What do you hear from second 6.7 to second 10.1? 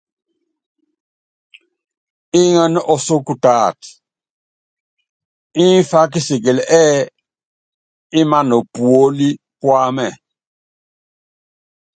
ɛ́ɛ́ ímaná puólí púamɛ.